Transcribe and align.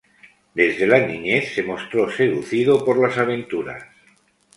Desde 0.55 0.87
la 0.87 1.05
niñez 1.05 1.53
se 1.53 1.61
mostró 1.61 2.09
seducido 2.11 2.83
por 2.83 2.97
las 2.99 3.19
aventuras. 3.19 3.83